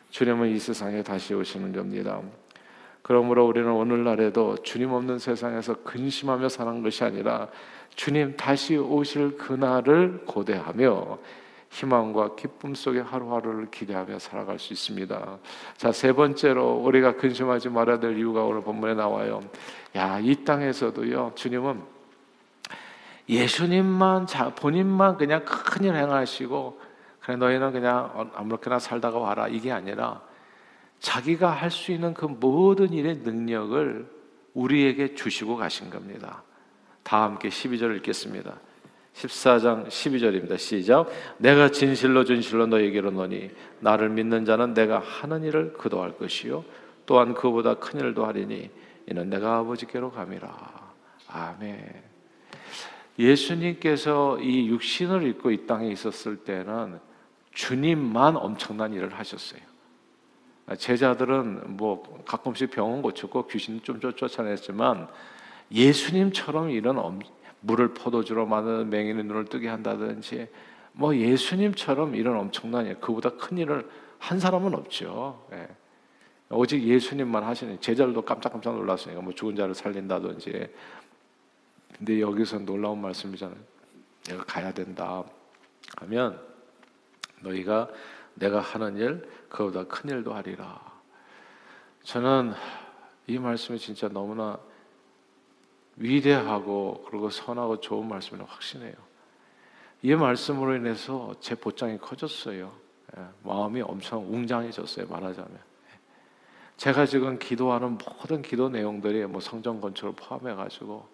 주님은 0.10 0.50
이 0.50 0.60
세상에 0.60 1.01
다시 1.03 1.34
오시는 1.34 1.74
겁니다. 1.74 2.22
그러므로 3.07 3.47
우리는 3.47 3.71
오늘날에도 3.71 4.57
주님 4.57 4.91
없는 4.91 5.17
세상에서 5.17 5.75
근심하며 5.83 6.49
사는 6.49 6.83
것이 6.83 7.05
아니라 7.05 7.47
주님 7.95 8.35
다시 8.35 8.75
오실 8.75 9.37
그날을 9.37 10.25
고대하며 10.25 11.17
희망과 11.69 12.35
기쁨 12.35 12.75
속에 12.75 12.99
하루하루를 12.99 13.71
기대하며 13.71 14.19
살아갈 14.19 14.59
수 14.59 14.73
있습니다. 14.73 15.37
자, 15.77 15.91
세 15.93 16.11
번째로 16.11 16.75
우리가 16.75 17.15
근심하지 17.15 17.69
말아야 17.69 17.99
될 17.99 18.17
이유가 18.17 18.43
오늘 18.43 18.61
본문에 18.61 18.93
나와요. 18.93 19.41
야, 19.95 20.19
이 20.19 20.43
땅에서도요, 20.43 21.31
주님은 21.35 21.81
예수님만, 23.29 24.27
자, 24.27 24.53
본인만 24.53 25.17
그냥 25.17 25.45
큰일 25.45 25.95
행하시고, 25.95 26.79
그래, 27.21 27.35
너희는 27.37 27.71
그냥 27.71 28.31
아무렇게나 28.35 28.79
살다가 28.79 29.17
와라. 29.17 29.47
이게 29.47 29.71
아니라, 29.71 30.21
자기가 31.00 31.50
할 31.50 31.70
수 31.72 31.92
있는 31.92 32.13
그 32.13 32.25
모든 32.25 32.94
일의 32.94 33.18
능력을 33.18 34.08
우리에게 34.54 35.16
주시고 35.16 35.56
가신 35.56 35.89
겁니다. 35.89 36.44
다 37.04 37.24
함께 37.24 37.50
12절 37.50 37.96
읽겠습니다. 37.98 38.60
14장 39.13 39.88
12절입니다. 39.88 40.58
시작. 40.58 41.10
내가 41.38 41.70
진실로 41.70 42.24
진실로 42.24 42.68
너에게로 42.68 43.12
너니 43.12 43.50
나를 43.80 44.10
믿는 44.10 44.46
자는 44.46 44.74
내가 44.74 45.00
하는 45.00 45.44
일을 45.44 45.74
그도 45.74 46.01
할 46.04 46.18
것이요 46.18 46.63
또한 47.06 47.34
그보다 47.34 47.75
큰 47.75 48.00
일도 48.00 48.25
하리니 48.25 48.70
이는 49.08 49.30
내가 49.30 49.58
아버지께로 49.58 50.12
감이라. 50.12 50.94
아멘. 51.27 52.04
예수님께서 53.18 54.39
이 54.39 54.68
육신을 54.68 55.25
입고 55.27 55.51
이 55.51 55.66
땅에 55.66 55.89
있었을 55.89 56.38
때는 56.38 57.00
주님만 57.54 58.38
엄청난 58.38 58.94
일을 58.94 59.13
하셨어요. 59.13 59.62
제자들은 60.75 61.77
뭐 61.77 62.24
가끔씩 62.25 62.71
병원 62.71 63.01
고쳤고 63.01 63.47
귀신 63.47 63.81
좀 63.83 64.00
쫓아냈지만 64.00 65.07
예수님처럼 65.71 66.71
이런 66.71 67.21
물을 67.62 67.93
포도주로 67.93 68.45
만드는 68.45 68.89
맹인의 68.89 69.24
눈을 69.25 69.45
뜨게 69.45 69.67
한다든지 69.69 70.47
뭐 70.91 71.15
예수님처럼 71.15 72.15
이런 72.15 72.38
엄청난 72.38 72.86
일, 72.86 73.00
그보다 73.00 73.29
큰 73.31 73.57
일을 73.57 73.88
한 74.17 74.39
사람은 74.39 74.74
없죠. 74.74 75.45
예. 75.53 75.67
오직 76.50 76.81
예수님만 76.81 77.43
하시는 77.43 77.79
제자들도 77.79 78.21
깜짝깜짝 78.24 78.75
놀랐으니까 78.75 79.21
뭐 79.21 79.33
죽은 79.33 79.55
자를 79.55 79.75
살린다든지. 79.75 80.69
근데 81.97 82.21
여기서 82.21 82.59
놀라운 82.59 83.01
말씀이잖아요. 83.01 83.57
내가 84.24 84.43
가야 84.45 84.71
된다. 84.71 85.24
하면 85.97 86.39
너희가 87.41 87.89
내가 88.39 88.60
하는 88.60 88.98
일 88.98 89.29
그보다 89.50 89.84
큰 89.86 90.10
일도 90.10 90.34
하리라. 90.34 90.82
저는 92.03 92.53
이 93.27 93.38
말씀이 93.38 93.77
진짜 93.77 94.08
너무나 94.08 94.58
위대하고 95.98 97.06
그리고 97.10 97.29
선하고 97.29 97.79
좋은 97.79 98.08
말씀을 98.08 98.46
확신해요. 98.46 98.94
이 100.03 100.13
말씀으로 100.15 100.75
인해서 100.75 101.34
제 101.39 101.56
보장이 101.56 101.98
커졌어요. 101.98 102.72
예, 103.17 103.25
마음이 103.44 103.82
엄청 103.82 104.32
웅장해졌어요. 104.32 105.08
말하자면. 105.08 105.67
제가 106.77 107.08
지금 107.08 107.39
기도하는 107.39 107.98
모든 107.98 108.44
기도 108.44 108.70
내용들이 108.70 109.25
뭐 109.25 109.41
성전 109.41 109.82
건축을 109.82 110.13
포함해 110.15 110.53
가지고 110.53 111.08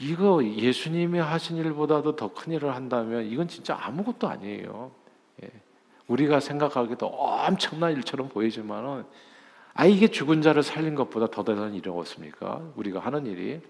이거 0.00 0.44
예수님이 0.44 1.20
하신 1.20 1.56
일보다도 1.58 2.16
더 2.16 2.34
큰 2.34 2.52
일을 2.52 2.74
한다면 2.74 3.24
이건 3.26 3.46
진짜 3.46 3.78
아무것도 3.80 4.28
아니에요. 4.28 4.90
예. 5.44 5.50
우리가 6.08 6.40
생각하기도 6.40 7.06
엄청난 7.06 7.92
일처럼 7.92 8.28
보이지만은 8.28 9.04
아 9.74 9.84
이게 9.84 10.08
죽은 10.08 10.42
자를 10.42 10.62
살린 10.62 10.94
것보다 10.94 11.26
더 11.26 11.44
대단한 11.44 11.74
일이 11.74 11.90
없습니까? 11.90 12.62
우리가 12.76 13.00
하는 13.00 13.26
일이. 13.26 13.60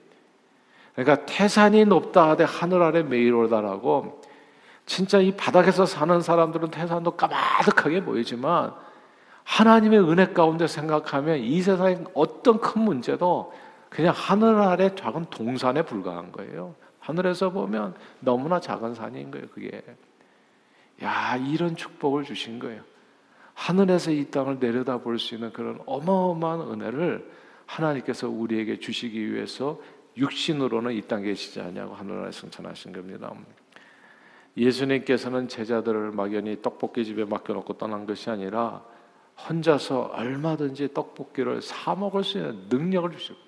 그러니까 0.95 1.27
태산이 1.27 1.85
높다 1.85 2.31
하되 2.31 2.45
하늘 2.45 2.83
아래 2.83 3.03
매일 3.03 3.35
오다라고 3.35 4.23
진짜 4.87 5.19
이 5.19 5.33
바닥에서 5.33 5.85
사는 5.85 6.21
사람들은 6.21 6.71
태산도 6.71 7.13
까마득하게 7.13 8.05
보이지만 8.05 8.73
하나님의 9.45 10.01
은혜 10.01 10.27
가운데 10.33 10.67
생각하면 10.67 11.39
이 11.39 11.61
세상의 11.61 12.05
어떤 12.15 12.61
큰 12.61 12.83
문제도 12.83 13.53
그냥 13.89 14.13
하늘 14.17 14.57
아래 14.57 14.95
작은 14.95 15.27
동산에 15.31 15.83
불과한 15.83 16.33
거예요. 16.33 16.75
하늘에서 17.01 17.51
보면 17.51 17.95
너무나 18.21 18.61
작은 18.61 18.95
산인 18.95 19.31
거예요, 19.31 19.47
그게. 19.49 19.83
야, 21.03 21.37
이런 21.37 21.77
축복을 21.77 22.25
주신 22.25 22.59
거예요. 22.59 22.83
하늘에서 23.55 24.11
이 24.11 24.31
땅을 24.31 24.59
내려다 24.59 24.99
볼 24.99 25.19
수 25.19 25.35
있는 25.35 25.53
그런 25.53 25.81
어마어마한 25.87 26.61
은혜를 26.73 27.31
하나님께서 27.67 28.29
우리에게 28.29 28.79
주시기 28.79 29.33
위해서 29.33 29.81
육신으로는 30.17 30.93
이 30.93 31.03
땅에 31.03 31.25
계시지 31.25 31.61
않냐고 31.61 31.95
하늘나라에 31.95 32.33
승천하신 32.33 32.93
겁니다. 32.93 33.33
예수님께서는 34.57 35.49
제자들을 35.49 36.13
막연히 36.13 36.61
떡볶이 36.63 37.05
집에 37.05 37.25
맡겨놓고 37.25 37.75
떠난 37.75 38.07
것이 38.07 38.31
아니라 38.31 38.83
혼자서 39.49 40.13
얼마든지 40.15 40.95
떡볶이를 40.95 41.61
사 41.61 41.95
먹을 41.95 42.25
수 42.25 42.39
있는 42.39 42.67
능력을 42.71 43.11
주시고 43.11 43.39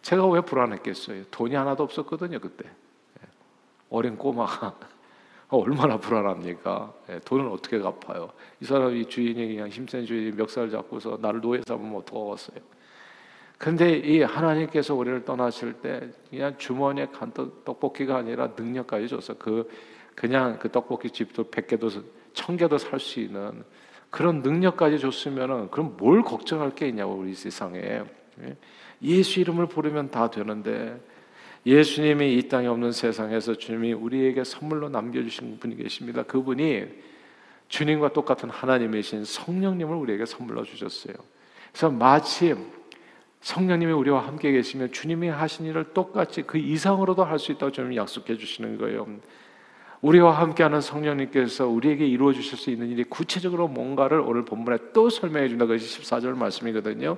제가 0.00 0.26
왜 0.28 0.40
불안했겠어요? 0.40 1.24
돈이 1.30 1.54
하나도 1.54 1.82
없었거든요 1.82 2.38
그때 2.40 2.66
예. 2.66 3.26
어린 3.90 4.16
꼬마가 4.16 4.74
얼마나 5.56 5.96
불안합니까? 5.98 6.92
예, 7.10 7.20
돈은 7.20 7.48
어떻게 7.48 7.78
갚아요? 7.78 8.30
이 8.60 8.64
사람이 8.64 9.06
주인이 9.06 9.54
그냥 9.54 9.68
힘센 9.68 10.04
주인이 10.06 10.36
멱살 10.36 10.70
잡고서 10.70 11.18
나를 11.20 11.40
노예 11.40 11.60
삼으면 11.66 11.96
어떡하겠어요? 11.96 12.58
근데 13.58 13.96
이 13.96 14.22
하나님께서 14.22 14.94
우리를 14.94 15.24
떠나실 15.24 15.74
때 15.74 16.10
그냥 16.28 16.56
주머니에 16.58 17.06
간 17.06 17.32
떡볶이가 17.32 18.16
아니라 18.16 18.50
능력까지 18.56 19.08
줘서 19.08 19.34
그 19.34 19.68
그냥 20.14 20.58
그 20.58 20.70
떡볶이 20.70 21.10
집도 21.10 21.44
100개도 21.44 22.04
1000개도 22.34 22.78
살 22.78 23.00
수 23.00 23.20
있는 23.20 23.64
그런 24.10 24.42
능력까지 24.42 24.98
줬으면은 24.98 25.70
그럼 25.70 25.96
뭘 25.96 26.22
걱정할 26.22 26.74
게 26.74 26.88
있냐고 26.88 27.14
우리 27.14 27.34
세상에. 27.34 28.02
예? 28.42 28.56
예수 29.02 29.40
이름을 29.40 29.66
부르면 29.66 30.10
다 30.10 30.30
되는데 30.30 31.00
예수님이 31.66 32.36
이 32.36 32.48
땅에 32.48 32.66
없는 32.66 32.92
세상에서 32.92 33.54
주님이 33.54 33.94
우리에게 33.94 34.44
선물로 34.44 34.88
남겨주신 34.90 35.58
분이 35.58 35.76
계십니다. 35.76 36.22
그분이 36.22 36.84
주님과 37.68 38.12
똑같은 38.12 38.50
하나님이신 38.50 39.24
성령님을 39.24 39.96
우리에게 39.96 40.26
선물로 40.26 40.64
주셨어요. 40.64 41.14
그래서 41.72 41.90
마치 41.90 42.54
성령님이 43.40 43.92
우리와 43.92 44.26
함께 44.26 44.52
계시면 44.52 44.92
주님이 44.92 45.28
하신 45.28 45.66
일을 45.66 45.92
똑같이 45.92 46.42
그 46.42 46.58
이상으로도 46.58 47.24
할 47.24 47.38
수 47.38 47.52
있다고 47.52 47.72
주님 47.72 47.96
약속해 47.96 48.36
주시는 48.36 48.78
거예요. 48.78 49.06
우리와 50.00 50.38
함께하는 50.38 50.82
성령님께서 50.82 51.66
우리에게 51.66 52.06
이루어 52.06 52.32
주실 52.34 52.58
수 52.58 52.70
있는 52.70 52.90
일이 52.90 53.04
구체적으로 53.04 53.68
뭔가를 53.68 54.20
오늘 54.20 54.44
본문에 54.44 54.76
또 54.92 55.08
설명해 55.08 55.48
준다. 55.48 55.64
그것이 55.64 56.00
14절 56.00 56.36
말씀이거든요. 56.36 57.16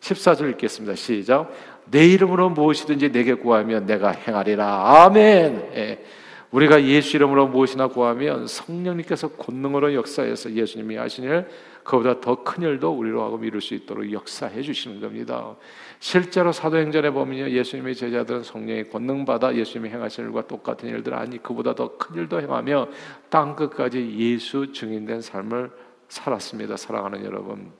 14절 0.00 0.50
읽겠습니다. 0.52 0.94
시작. 0.94 1.52
내 1.90 2.06
이름으로 2.06 2.50
무엇이든지 2.50 3.12
내게 3.12 3.34
구하면 3.34 3.86
내가 3.86 4.10
행하리라. 4.10 5.04
아멘. 5.04 5.70
예. 5.74 6.04
우리가 6.50 6.82
예수 6.84 7.16
이름으로 7.16 7.48
무엇이나 7.48 7.88
구하면 7.88 8.46
성령님께서 8.46 9.28
권능으로 9.32 9.92
역사해서 9.94 10.52
예수님이 10.52 10.96
하신 10.96 11.24
일 11.24 11.46
그보다 11.84 12.20
더 12.20 12.42
큰 12.42 12.62
일도 12.62 12.90
우리로 12.90 13.22
하고 13.22 13.38
이룰 13.42 13.60
수 13.60 13.74
있도록 13.74 14.10
역사해 14.10 14.62
주시는 14.62 15.00
겁니다. 15.00 15.56
실제로 16.00 16.52
사도행전에 16.52 17.10
보면요 17.10 17.50
예수님의 17.50 17.94
제자들은 17.94 18.44
성령의 18.44 18.88
권능 18.88 19.26
받아 19.26 19.54
예수님이 19.54 19.90
행하신 19.90 20.24
일과 20.24 20.46
똑같은 20.46 20.88
일들 20.88 21.12
아니 21.14 21.42
그보다 21.42 21.74
더 21.74 21.98
큰 21.98 22.16
일도 22.16 22.40
행하며 22.40 22.88
땅 23.28 23.54
끝까지 23.54 24.14
예수 24.18 24.72
증인된 24.72 25.20
삶을 25.20 25.70
살았습니다. 26.08 26.76
사랑하는 26.78 27.24
여러분. 27.26 27.72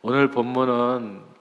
오늘 0.00 0.30
본문은 0.30 1.35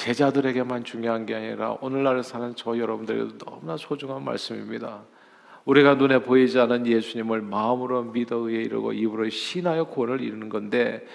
제자들에게만 0.00 0.84
중요한 0.84 1.26
게 1.26 1.34
아니라 1.34 1.76
오늘날 1.82 2.22
사는 2.22 2.54
저 2.56 2.78
여러분들에게도 2.78 3.36
너무나 3.36 3.76
소중한 3.76 4.24
말씀입니다. 4.24 5.02
우리가 5.66 5.96
눈에 5.96 6.22
보이지 6.22 6.58
않은 6.58 6.86
예수님을 6.86 7.42
마음으로 7.42 8.04
믿어 8.04 8.36
의에 8.36 8.62
이르고 8.62 8.94
입으로 8.94 9.28
신하여 9.28 9.84
구원을 9.84 10.22
이루는 10.22 10.48
건데 10.48 11.06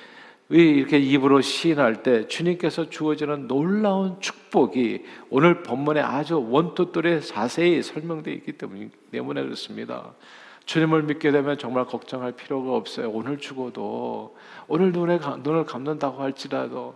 이렇게 0.50 1.00
입으로 1.00 1.42
시인할 1.42 2.04
때 2.04 2.27
주님께서 2.27 2.92
주어지는 2.92 3.48
놀라운 3.48 4.22
축복이 4.22 5.04
오늘 5.32 5.63
본문에 5.63 6.01
아주 6.01 6.46
원투들에 6.48 7.22
자세히 7.22 7.82
설명되어 7.82 8.36
있기 8.36 8.51
때문에 8.51 8.92
그렇습니다. 9.42 10.13
주님을 10.65 11.04
믿게 11.04 11.32
되면 11.32 11.58
정말 11.58 11.86
걱정할 11.86 12.34
필요가 12.34 12.75
없어요. 12.75 13.10
오늘 13.10 13.39
죽어도 13.39 14.36
오늘 14.68 14.92
눈에 14.92 15.20
눈을 15.42 15.65
감는다고 15.65 16.22
할지라도 16.22 16.94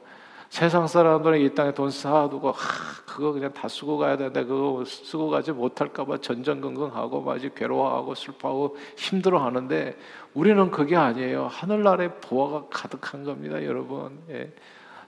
세상 0.49 0.87
사람들은 0.87 1.39
이 1.41 1.53
땅에 1.53 1.71
돈 1.71 1.91
쌓아두고 1.91 2.51
하, 2.51 3.03
그거 3.05 3.31
그냥 3.31 3.53
다 3.53 3.67
쓰고 3.67 3.99
가야 3.99 4.17
되는데 4.17 4.43
그거 4.43 4.83
쓰고 4.83 5.29
가지 5.29 5.51
못할까봐 5.51 6.17
전전긍긍하고 6.17 7.21
마지 7.21 7.53
괴로워하고 7.53 8.15
슬퍼하고 8.15 8.75
힘들어하는데 8.97 9.95
우리는 10.33 10.71
그게 10.71 10.95
아니에요. 10.95 11.47
하늘나라의 11.47 12.19
보화가 12.21 12.67
가득한 12.71 13.23
겁니다, 13.23 13.63
여러분. 13.63 14.19
예. 14.29 14.51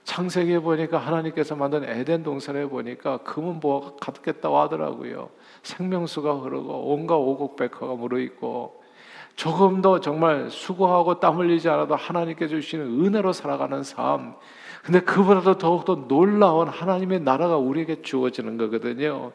창세기에 0.04 0.60
보니까 0.60 0.98
하나님께서 0.98 1.54
만든 1.54 1.84
에덴 1.84 2.22
동산에 2.22 2.66
보니까 2.66 3.18
금은 3.18 3.60
보화가 3.60 3.96
가득했다고 4.00 4.58
하더라고요. 4.58 5.28
생명수가 5.62 6.34
흐르고 6.34 6.92
온갖 6.92 7.14
오곡백화가 7.16 7.94
무르있고 7.94 8.82
조금 9.34 9.80
더 9.80 10.00
정말 10.00 10.50
수고하고 10.50 11.18
땀 11.18 11.38
흘리지 11.38 11.68
않아도 11.68 11.96
하나님께 11.96 12.48
주시는 12.48 13.04
은혜로 13.04 13.32
살아가는 13.32 13.82
삶 13.82 14.34
근데 14.82 15.00
그보다도 15.00 15.58
더욱더 15.58 16.06
놀라운 16.08 16.68
하나님의 16.68 17.20
나라가 17.20 17.56
우리에게 17.56 18.02
주어지는 18.02 18.56
거거든요. 18.56 19.32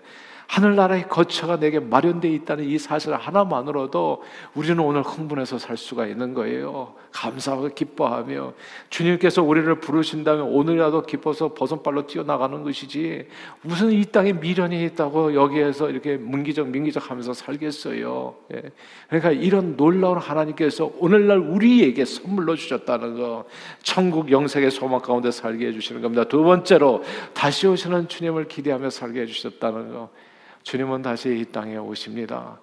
하늘나라의 0.47 1.07
거처가 1.09 1.59
내게 1.59 1.79
마련되어 1.79 2.31
있다는 2.31 2.63
이 2.63 2.77
사실 2.79 3.13
하나만으로도 3.13 4.23
우리는 4.55 4.79
오늘 4.79 5.01
흥분해서 5.01 5.59
살 5.59 5.77
수가 5.77 6.07
있는 6.07 6.33
거예요. 6.33 6.93
감사하고 7.11 7.69
기뻐하며 7.69 8.53
주님께서 8.89 9.43
우리를 9.43 9.73
부르신다면 9.79 10.45
오늘이라도 10.45 11.03
기뻐서 11.03 11.53
버선발로 11.53 12.07
뛰어나가는 12.07 12.63
것이지 12.63 13.27
무슨 13.61 13.91
이 13.91 14.05
땅에 14.05 14.33
미련이 14.33 14.83
있다고 14.85 15.33
여기에서 15.33 15.89
이렇게 15.89 16.15
문기적 16.17 16.69
민기적 16.69 17.09
하면서 17.09 17.33
살겠어요. 17.33 18.35
예. 18.53 18.61
그러니까 19.09 19.31
이런 19.31 19.75
놀라운 19.75 20.17
하나님께서 20.17 20.91
오늘날 20.99 21.39
우리에게 21.39 22.05
선물로 22.05 22.55
주셨다는 22.55 23.17
거 23.17 23.45
천국 23.83 24.31
영생의 24.31 24.71
소망 24.71 25.01
가운데 25.01 25.31
살게 25.31 25.67
해주시는 25.67 26.01
겁니다. 26.01 26.23
두 26.23 26.43
번째로 26.43 27.03
다시 27.33 27.67
오시는 27.67 28.07
주님을 28.07 28.47
기대하며 28.47 28.89
살게 28.89 29.21
해주셨다는 29.21 29.91
거 29.91 30.09
주님은 30.67 31.01
다시 31.01 31.29
이 31.29 31.45
땅에 31.45 31.77
오십니다. 31.77 32.59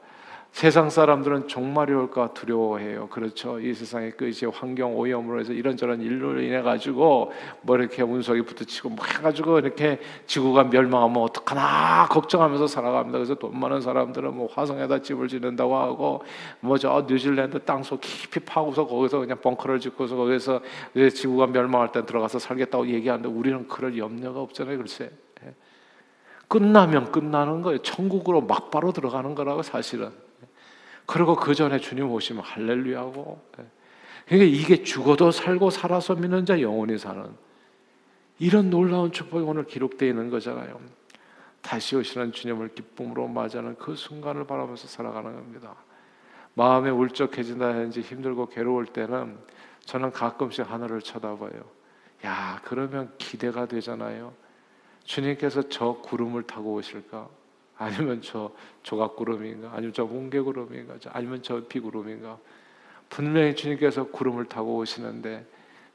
세상 0.52 0.90
사람들은 0.90 1.48
종말이 1.48 1.94
올까 1.94 2.34
두려워해요. 2.34 3.08
그렇죠. 3.08 3.58
이 3.58 3.72
세상의 3.72 4.10
끝이 4.12 4.40
환경 4.52 4.94
오염으로 4.94 5.40
해서 5.40 5.54
이런저런 5.54 6.02
일로 6.02 6.38
인해 6.38 6.60
가지고 6.60 7.32
뭐 7.62 7.76
이렇게 7.76 8.02
운석이 8.02 8.42
붙어치고 8.42 8.90
뭐 8.90 9.06
해가지고 9.06 9.58
이렇게 9.58 9.98
지구가 10.26 10.64
멸망하면 10.64 11.16
어떡하나 11.22 12.06
걱정하면서 12.10 12.66
살아갑니다. 12.66 13.16
그래서 13.16 13.36
돈 13.36 13.58
많은 13.58 13.80
사람들은 13.80 14.36
뭐 14.36 14.50
화성에다 14.52 15.00
집을 15.00 15.26
짓는다고 15.26 15.74
하고 15.74 16.22
뭐 16.60 16.76
저 16.76 17.06
뉴질랜드 17.08 17.60
땅속 17.60 18.02
깊이 18.02 18.38
파고서 18.40 18.86
거기서 18.86 19.20
그냥 19.20 19.40
벙커를 19.40 19.80
짓고서 19.80 20.14
거기서 20.14 20.60
지구가 20.94 21.46
멸망할 21.46 21.90
때 21.90 22.04
들어가서 22.04 22.38
살겠다고 22.38 22.86
얘기하는데 22.88 23.26
우리는 23.30 23.66
그럴 23.66 23.96
염려가 23.96 24.42
없잖아요. 24.42 24.76
글쎄. 24.76 25.10
끝나면 26.48 27.10
끝나는 27.12 27.62
거예요. 27.62 27.78
천국으로 27.78 28.42
막바로 28.42 28.92
들어가는 28.92 29.34
거라고 29.34 29.62
사실은. 29.62 30.10
그리고 31.06 31.36
그 31.36 31.54
전에 31.54 31.78
주님 31.78 32.10
오시면 32.10 32.42
할렐루야고. 32.42 33.40
그러니까 34.26 34.56
이게 34.56 34.82
죽어도 34.82 35.30
살고 35.30 35.70
살아서 35.70 36.14
믿는 36.14 36.46
자 36.46 36.60
영원히 36.60 36.98
사는 36.98 37.30
이런 38.38 38.70
놀라운 38.70 39.12
축복이 39.12 39.44
오늘 39.44 39.64
기록되어 39.64 40.08
있는 40.08 40.30
거잖아요. 40.30 40.80
다시 41.60 41.96
오시는 41.96 42.32
주님을 42.32 42.74
기쁨으로 42.74 43.28
맞이하는 43.28 43.76
그 43.76 43.94
순간을 43.94 44.46
바라면서 44.46 44.86
살아가는 44.86 45.34
겁니다. 45.34 45.74
마음에 46.54 46.90
울적해진다든지 46.90 48.00
힘들고 48.00 48.48
괴로울 48.48 48.86
때는 48.86 49.38
저는 49.84 50.12
가끔씩 50.12 50.70
하늘을 50.70 51.02
쳐다봐요. 51.02 51.64
야, 52.24 52.60
그러면 52.64 53.12
기대가 53.18 53.66
되잖아요. 53.66 54.32
주님께서 55.04 55.68
저 55.68 55.98
구름을 56.02 56.44
타고 56.44 56.74
오실까? 56.74 57.28
아니면 57.76 58.22
저 58.22 58.52
조각구름인가? 58.82 59.72
아니면 59.72 59.92
저 59.92 60.04
뭉게구름인가? 60.04 60.94
아니면 61.10 61.42
저 61.42 61.62
비구름인가? 61.64 62.38
분명히 63.08 63.54
주님께서 63.54 64.04
구름을 64.08 64.46
타고 64.46 64.76
오시는데 64.76 65.46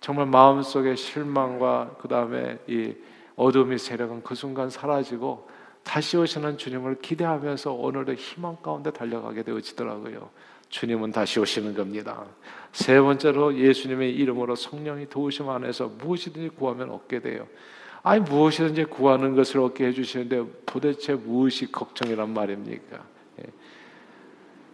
정말 0.02 0.26
마음속에 0.28 0.96
실망과 0.96 1.98
그 2.00 2.08
다음에 2.08 2.58
이 2.68 2.96
어둠이 3.36 3.78
세력은 3.78 4.24
그 4.24 4.36
순간 4.36 4.70
사라지고 4.70 5.50
다시 5.84 6.18
오시는 6.18 6.58
주님을 6.58 7.00
기대하면서 7.02 7.74
오늘의 7.74 8.16
희망 8.16 8.58
가운데 8.58 8.92
달려가게 8.92 9.44
되어지더라고요. 9.44 10.30
주님은 10.70 11.12
다시 11.12 11.40
오시는 11.40 11.74
겁니다. 11.74 12.26
세 12.72 13.00
번째로 13.00 13.58
예수님의 13.58 14.14
이름으로 14.16 14.56
성령이 14.56 15.10
도우심 15.10 15.50
안에서 15.50 15.88
무엇이든지 15.88 16.50
구하면 16.50 16.92
얻게 16.92 17.20
돼요. 17.20 17.48
아니 18.02 18.22
무엇이든지 18.22 18.86
구하는 18.86 19.36
것을 19.36 19.60
얻게 19.60 19.88
해주시는데 19.88 20.44
도대체 20.66 21.16
무엇이 21.16 21.72
걱정이란 21.72 22.34
말입니까? 22.34 23.04
예. 23.40 23.44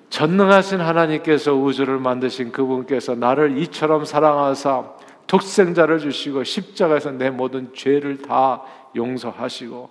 전능하신 0.10 0.80
하나님께서 0.80 1.54
우주를 1.56 2.00
만드신 2.00 2.52
그분께서 2.52 3.16
나를 3.16 3.58
이처럼 3.58 4.06
사랑하사 4.06 4.94
독생자를 5.28 6.00
주시고 6.00 6.44
십자가에서 6.44 7.12
내 7.12 7.32
모든 7.32 7.74
죄를 7.74 8.22
다 8.22 8.62
용서하시고 8.96 9.90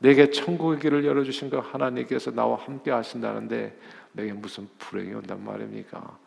내게 0.00 0.30
천국의 0.30 0.80
길을 0.80 1.04
열어주신 1.04 1.50
그 1.50 1.58
하나님께서 1.58 2.32
나와 2.32 2.56
함께 2.56 2.90
하신다는데 2.90 3.78
내게 4.12 4.32
무슨 4.32 4.68
불행이 4.78 5.14
온단 5.14 5.44
말입니까? 5.44 6.18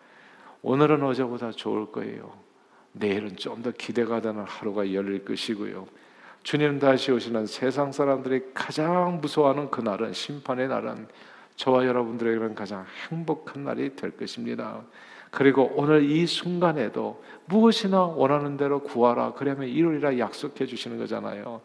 오늘은 0.61 1.03
어제보다 1.03 1.51
좋을 1.51 1.91
거예요. 1.91 2.31
내일은 2.93 3.35
좀 3.35 3.61
더 3.61 3.71
기대가 3.71 4.21
되는 4.21 4.43
하루가 4.43 4.91
열릴 4.93 5.25
것이고요. 5.25 5.85
주님 6.45 6.77
다시 6.77 7.11
오시는 7.11 7.47
세상 7.47 7.91
사람들이 7.91 8.51
가장 8.53 9.19
무서워하는 9.19 9.71
그 9.71 9.81
날은 9.81 10.13
심판의 10.13 10.67
날은 10.67 11.07
저와 11.55 11.87
여러분들에게는 11.87 12.53
가장 12.53 12.85
행복한 13.09 13.63
날이 13.63 13.95
될 13.95 14.11
것입니다. 14.11 14.83
그리고 15.31 15.71
오늘 15.75 16.03
이 16.03 16.27
순간에도 16.27 17.23
무엇이나 17.45 18.03
원하는 18.03 18.57
대로 18.57 18.83
구하라. 18.83 19.33
그러면 19.35 19.67
이루리라 19.67 20.19
약속해 20.19 20.67
주시는 20.67 20.99
거잖아요. 20.99 21.61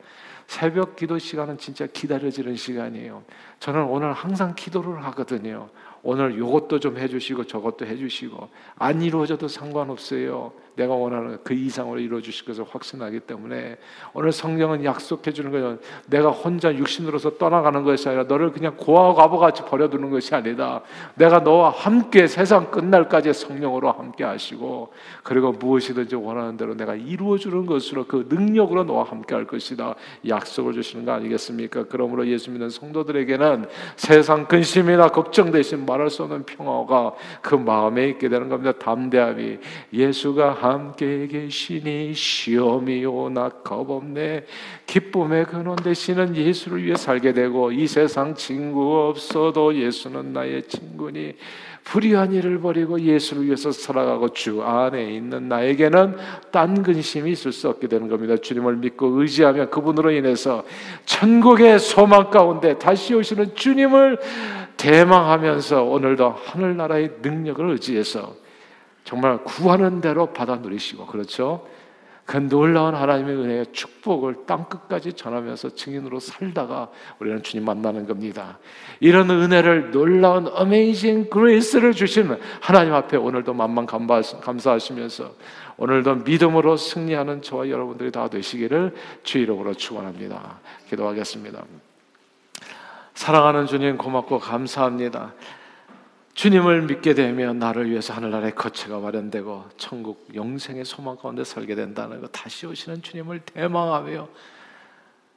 새벽 0.46 0.96
기도 0.96 1.18
시간은 1.18 1.58
진짜 1.58 1.86
기다려지는 1.86 2.56
시간이에요. 2.56 3.22
저는 3.58 3.84
오늘 3.84 4.14
항상 4.14 4.54
기도를 4.54 5.04
하거든요. 5.04 5.68
오늘 6.02 6.36
이것도 6.36 6.80
좀 6.80 6.96
해주시고 6.96 7.44
저것도 7.44 7.86
해주시고 7.86 8.48
안 8.76 9.02
이루어져도 9.02 9.48
상관없어요. 9.48 10.52
내가 10.76 10.94
원하는 10.94 11.38
그 11.44 11.52
이상으로 11.52 12.00
이루어 12.00 12.20
주실 12.20 12.46
것을 12.46 12.64
확신하기 12.68 13.20
때문에 13.20 13.76
오늘 14.14 14.32
성경은 14.32 14.84
약속해 14.84 15.32
주는 15.32 15.50
거예요. 15.50 15.78
내가 16.06 16.30
혼자 16.30 16.74
육신으로서 16.74 17.36
떠나가는 17.36 17.82
것이 17.82 18.08
아니라 18.08 18.24
너를 18.24 18.52
그냥 18.52 18.76
고아 18.76 19.14
과부같이 19.14 19.62
버려두는 19.64 20.10
것이 20.10 20.34
아니다. 20.34 20.80
내가 21.16 21.40
너와 21.40 21.70
함께 21.70 22.26
세상 22.26 22.70
끝날까지 22.70 23.32
성령으로 23.34 23.92
함께 23.92 24.24
하시고 24.24 24.92
그리고 25.22 25.52
무엇이든지 25.52 26.16
원하는 26.16 26.56
대로 26.56 26.74
내가 26.74 26.94
이루어 26.94 27.36
주는 27.36 27.66
것으로 27.66 28.06
그 28.06 28.26
능력으로 28.30 28.84
너와 28.84 29.04
함께 29.04 29.34
할 29.34 29.46
것이다. 29.46 29.96
약속을 30.26 30.72
주시는 30.72 31.04
거 31.04 31.12
아니겠습니까? 31.12 31.84
그러므로 31.90 32.26
예수 32.26 32.50
믿는 32.50 32.70
성도들에게는 32.70 33.66
세상 33.96 34.46
근심이나 34.46 35.08
걱정 35.08 35.50
대신 35.50 35.84
말할 35.90 36.08
수 36.08 36.22
없는 36.22 36.44
평화가 36.44 37.14
그 37.42 37.54
마음에 37.54 38.08
있게 38.08 38.28
되는 38.28 38.48
겁니다. 38.48 38.72
담대함이 38.72 39.58
예수가 39.92 40.52
함께 40.52 41.26
계시니 41.26 42.14
시험이 42.14 43.04
오나 43.04 43.48
겁없네 43.48 44.46
기쁨의 44.86 45.46
근원 45.46 45.76
되시는 45.76 46.36
예수를 46.36 46.84
위해 46.84 46.96
살게 46.96 47.32
되고 47.32 47.72
이 47.72 47.86
세상 47.86 48.34
친구 48.34 49.08
없어도 49.08 49.74
예수는 49.74 50.32
나의 50.32 50.62
친구니 50.64 51.34
불의한 51.84 52.32
일을 52.32 52.60
버리고 52.60 53.00
예수를 53.00 53.46
위해서 53.46 53.72
살아가고 53.72 54.28
주 54.28 54.62
안에 54.62 55.12
있는 55.12 55.48
나에게는 55.48 56.16
딴 56.52 56.82
근심이 56.82 57.32
있을 57.32 57.52
수 57.52 57.68
없게 57.68 57.88
되는 57.88 58.08
겁니다. 58.08 58.36
주님을 58.36 58.76
믿고 58.76 59.20
의지하며 59.20 59.70
그분으로 59.70 60.12
인해서 60.12 60.62
천국의 61.06 61.78
소망 61.78 62.30
가운데 62.30 62.78
다시 62.78 63.14
오시는 63.14 63.56
주님을 63.56 64.18
대망하면서 64.80 65.82
오늘도 65.84 66.30
하늘나라의 66.30 67.16
능력을 67.20 67.68
의지해서 67.70 68.34
정말 69.04 69.42
구하는 69.44 70.00
대로 70.00 70.32
받아 70.32 70.56
누리시고 70.56 71.06
그렇죠. 71.06 71.66
그 72.24 72.36
놀라운 72.36 72.94
하나님의 72.94 73.34
은혜의 73.34 73.66
축복을 73.72 74.46
땅 74.46 74.68
끝까지 74.68 75.14
전하면서 75.14 75.70
증인으로 75.74 76.20
살다가 76.20 76.88
우리는 77.18 77.42
주님 77.42 77.64
만나는 77.64 78.06
겁니다. 78.06 78.58
이런 79.00 79.28
은혜를 79.30 79.90
놀라운 79.90 80.46
어메이징 80.46 81.28
그레이스를 81.28 81.92
주시는 81.92 82.38
하나님 82.60 82.94
앞에 82.94 83.16
오늘도 83.16 83.52
만만 83.52 83.84
감사하시면서 83.86 85.34
오늘도 85.76 86.14
믿음으로 86.16 86.76
승리하는 86.76 87.42
저와 87.42 87.68
여러분들이 87.68 88.12
다 88.12 88.28
되시기를 88.28 88.94
주 89.24 89.38
이름으로 89.38 89.74
축원합니다. 89.74 90.60
기도하겠습니다. 90.88 91.64
사랑하는 93.30 93.68
주님 93.68 93.96
고맙고 93.96 94.40
감사합니다. 94.40 95.34
주님을 96.34 96.82
믿게 96.82 97.14
되면 97.14 97.60
나를 97.60 97.88
위해서 97.88 98.12
하늘나라의 98.12 98.56
거처가 98.56 98.98
마련되고 98.98 99.66
천국 99.76 100.26
영생의 100.34 100.84
소망 100.84 101.14
가운데 101.16 101.44
살게 101.44 101.76
된다는 101.76 102.20
것 102.20 102.32
다시 102.32 102.66
오시는 102.66 103.02
주님을 103.02 103.42
대망하며 103.42 104.28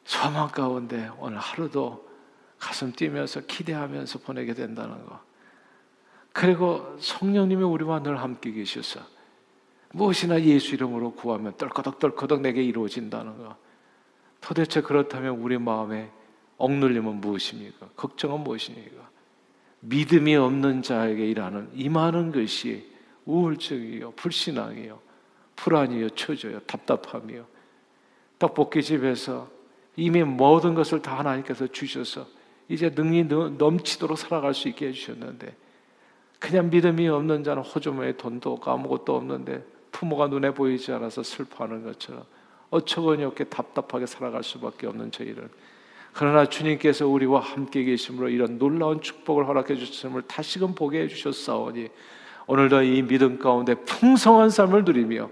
소망 0.05 0.47
가운데 0.47 1.07
오늘 1.19 1.37
하루도 1.37 2.09
가슴 2.57 2.91
뛰면서 2.93 3.41
기대하면서 3.41 4.21
보내게 4.21 4.55
된다는 4.55 5.05
것 5.05 5.19
그리고 6.31 6.97
성령님이 6.99 7.61
우리와 7.61 8.01
늘 8.01 8.19
함께 8.19 8.53
계셔서 8.53 9.01
무엇이나 9.91 10.41
예수 10.41 10.73
이름으로 10.73 11.11
구하면 11.11 11.55
떨거덕떨거덕 11.57 12.41
내게 12.41 12.63
이루어진다는 12.63 13.37
것 13.37 13.55
도대체 14.41 14.81
그렇다면 14.81 15.37
우리 15.37 15.59
마음에 15.59 16.09
억눌림은 16.63 17.19
무엇입니까? 17.19 17.89
걱정은 17.97 18.39
무엇입니까? 18.39 19.09
믿음이 19.81 20.33
없는 20.37 20.81
자에게 20.81 21.27
일하는 21.27 21.69
이 21.73 21.89
많은 21.89 22.31
것이 22.31 22.89
우울증이요, 23.25 24.11
불신앙이요, 24.11 24.97
불안이요, 25.57 26.11
초조요, 26.11 26.61
답답함이요. 26.61 27.45
떡볶이집에서 28.39 29.49
이미 29.97 30.23
모든 30.23 30.73
것을 30.73 31.01
다 31.01 31.19
하나님께서 31.19 31.67
주셔서 31.67 32.27
이제 32.69 32.89
능이 32.95 33.25
넘치도록 33.57 34.17
살아갈 34.17 34.53
수 34.53 34.69
있게 34.69 34.87
해주셨는데 34.87 35.55
그냥 36.39 36.69
믿음이 36.69 37.09
없는 37.09 37.43
자는 37.43 37.61
호주머니에 37.61 38.13
돈도 38.13 38.53
없고 38.53 38.71
아무것도 38.71 39.13
없는데 39.13 39.65
부모가 39.91 40.27
눈에 40.27 40.53
보이지 40.53 40.93
않아서 40.93 41.23
슬퍼하는 41.23 41.83
것처럼 41.83 42.23
어처구니 42.69 43.25
없게 43.25 43.43
답답하게 43.43 44.05
살아갈 44.05 44.43
수밖에 44.43 44.87
없는 44.87 45.11
저희를 45.11 45.49
그러나 46.13 46.45
주님께서 46.45 47.07
우리와 47.07 47.39
함께 47.39 47.83
계심으로 47.83 48.29
이런 48.29 48.57
놀라운 48.59 49.01
축복을 49.01 49.47
허락해 49.47 49.75
주심을 49.75 50.23
다시금 50.23 50.75
보게 50.75 51.01
해 51.01 51.07
주셨사오니 51.07 51.87
오늘도 52.45 52.83
이 52.83 53.01
믿음 53.01 53.39
가운데 53.39 53.73
풍성한 53.75 54.49
삶을 54.49 54.83
누리며 54.85 55.29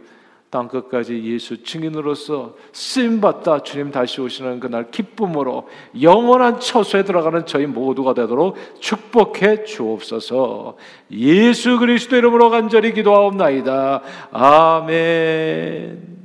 땅 0.50 0.68
끝까지 0.68 1.24
예수 1.24 1.64
증인으로서 1.64 2.56
쓰임 2.74 3.22
받다 3.22 3.64
주님 3.64 3.90
다시 3.90 4.20
오시는 4.20 4.60
그날 4.60 4.92
기쁨으로 4.92 5.70
영원한 6.02 6.60
처소에 6.60 7.04
들어가는 7.04 7.46
저희 7.46 7.66
모두가 7.68 8.14
되도록 8.14 8.58
축복해 8.82 9.64
주옵소서. 9.64 10.76
예수 11.12 11.80
그리스도 11.80 12.18
이름으로 12.18 12.50
간절히 12.50 12.94
기도하옵나이다. 12.94 14.02
아멘. 14.32 16.21